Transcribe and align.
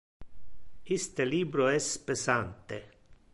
Iste 0.95 1.27
libro 1.29 1.69
es 1.73 1.91
pesante. 2.09 2.81